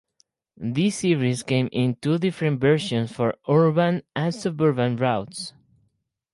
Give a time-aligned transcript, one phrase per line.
[0.57, 5.53] This series came in two different versions for urban and suburban routes.